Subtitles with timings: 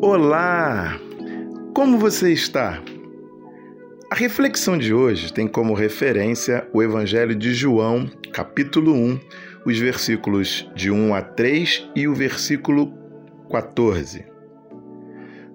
[0.00, 0.96] Olá!
[1.74, 2.80] Como você está?
[4.08, 9.20] A reflexão de hoje tem como referência o Evangelho de João, capítulo 1,
[9.66, 12.94] os versículos de 1 a 3 e o versículo
[13.50, 14.24] 14.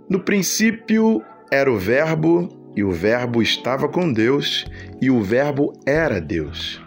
[0.09, 4.65] No princípio era o Verbo, e o Verbo estava com Deus,
[5.01, 6.83] e o Verbo era Deus.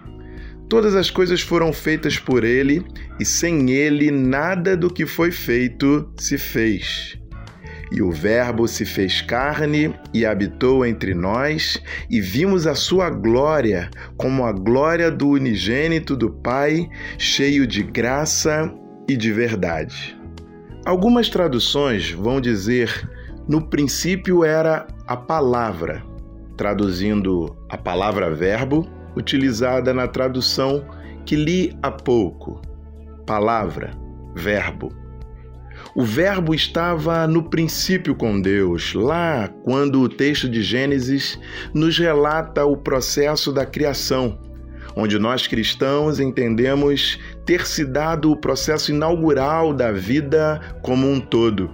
[0.68, 2.84] Todas as coisas foram feitas por ele,
[3.18, 7.18] e sem ele nada do que foi feito se fez.
[7.92, 13.88] E o Verbo se fez carne e habitou entre nós, e vimos a sua glória,
[14.16, 18.72] como a glória do unigênito do Pai, cheio de graça
[19.08, 20.18] e de verdade.
[20.84, 23.08] Algumas traduções vão dizer:
[23.48, 26.02] no princípio era a palavra,
[26.56, 30.84] traduzindo a palavra verbo, utilizada na tradução
[31.24, 32.60] que li há pouco.
[33.24, 33.92] Palavra,
[34.34, 35.05] verbo.
[35.94, 41.38] O Verbo estava no princípio com Deus, lá quando o texto de Gênesis
[41.72, 44.38] nos relata o processo da criação,
[44.94, 51.70] onde nós cristãos entendemos ter se dado o processo inaugural da vida como um todo.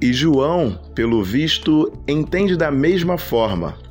[0.00, 3.85] E João, pelo visto, entende da mesma forma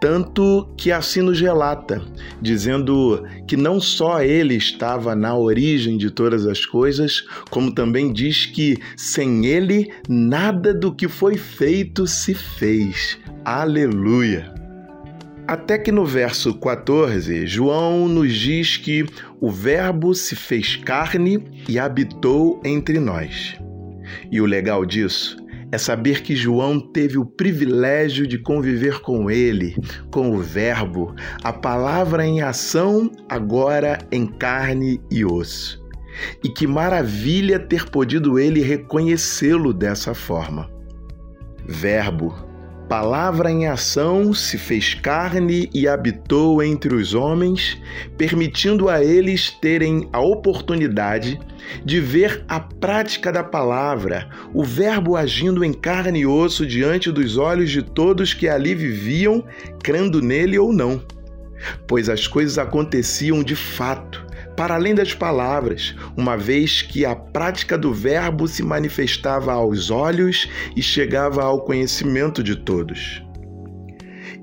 [0.00, 2.02] tanto que assim nos relata,
[2.40, 8.46] dizendo que não só ele estava na origem de todas as coisas, como também diz
[8.46, 13.18] que sem ele nada do que foi feito se fez.
[13.44, 14.54] Aleluia!
[15.46, 19.06] Até que no verso 14, João nos diz que
[19.40, 23.56] o Verbo se fez carne e habitou entre nós.
[24.30, 25.38] E o legal disso
[25.70, 29.76] é saber que João teve o privilégio de conviver com ele,
[30.10, 35.82] com o Verbo, a palavra em ação, agora em carne e osso.
[36.42, 40.70] E que maravilha ter podido ele reconhecê-lo dessa forma.
[41.66, 42.34] Verbo,
[42.88, 47.76] palavra em ação, se fez carne e habitou entre os homens,
[48.16, 51.38] permitindo a eles terem a oportunidade
[51.84, 57.36] de ver a prática da palavra, o Verbo agindo em carne e osso diante dos
[57.36, 59.44] olhos de todos que ali viviam,
[59.82, 61.02] crendo nele ou não.
[61.86, 64.27] Pois as coisas aconteciam de fato
[64.58, 70.50] para além das palavras, uma vez que a prática do Verbo se manifestava aos olhos
[70.74, 73.22] e chegava ao conhecimento de todos.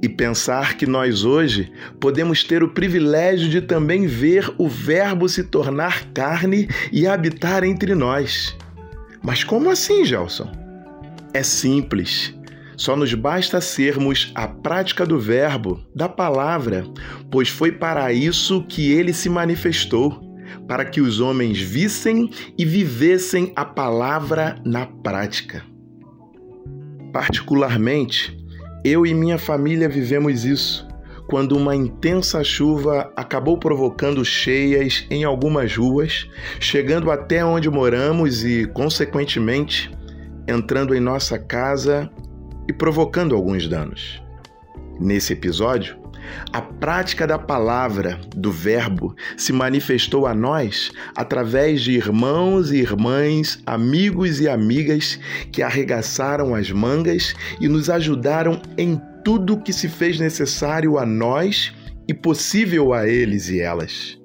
[0.01, 5.43] E pensar que nós hoje podemos ter o privilégio de também ver o Verbo se
[5.43, 8.55] tornar carne e habitar entre nós.
[9.21, 10.49] Mas como assim, Gelson?
[11.33, 12.33] É simples.
[12.77, 16.85] Só nos basta sermos a prática do Verbo, da palavra,
[17.31, 20.23] pois foi para isso que ele se manifestou
[20.67, 25.63] para que os homens vissem e vivessem a palavra na prática.
[27.13, 28.37] Particularmente,
[28.83, 30.87] eu e minha família vivemos isso
[31.27, 38.67] quando uma intensa chuva acabou provocando cheias em algumas ruas, chegando até onde moramos e,
[38.67, 39.91] consequentemente,
[40.47, 42.09] entrando em nossa casa
[42.67, 44.21] e provocando alguns danos.
[44.99, 45.97] Nesse episódio,
[46.51, 53.61] a prática da palavra, do Verbo, se manifestou a nós através de irmãos e irmãs,
[53.65, 55.19] amigos e amigas
[55.51, 61.73] que arregaçaram as mangas e nos ajudaram em tudo que se fez necessário a nós
[62.07, 64.17] e possível a eles e elas.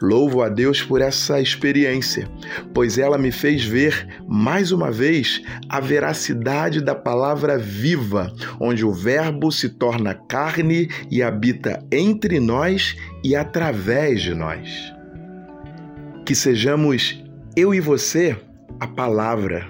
[0.00, 2.28] Louvo a Deus por essa experiência,
[2.72, 8.92] pois ela me fez ver mais uma vez a veracidade da palavra viva, onde o
[8.92, 14.92] Verbo se torna carne e habita entre nós e através de nós.
[16.24, 17.22] Que sejamos
[17.56, 18.36] eu e você
[18.78, 19.68] a palavra,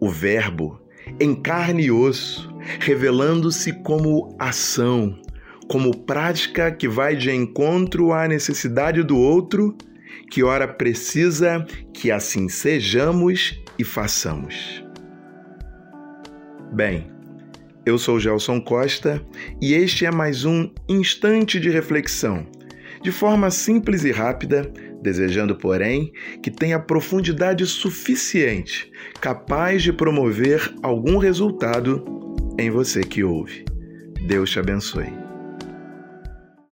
[0.00, 0.80] o Verbo,
[1.20, 5.16] em carne e osso, revelando-se como ação,
[5.68, 9.76] como prática que vai de encontro à necessidade do outro,
[10.30, 14.82] que ora precisa que assim sejamos e façamos.
[16.72, 17.10] Bem,
[17.84, 19.22] eu sou Gelson Costa
[19.60, 22.46] e este é mais um instante de reflexão,
[23.02, 24.70] de forma simples e rápida,
[25.02, 26.12] desejando, porém,
[26.42, 28.90] que tenha profundidade suficiente,
[29.20, 32.04] capaz de promover algum resultado
[32.58, 33.64] em você que ouve.
[34.26, 35.27] Deus te abençoe.